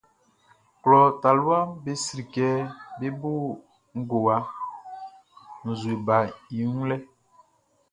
[0.81, 2.47] Klɔ taluaʼm be sri kɛ
[2.97, 3.31] bé bó
[3.99, 4.35] ngowa
[5.69, 7.03] nzue baʼn i wun lɛʼn.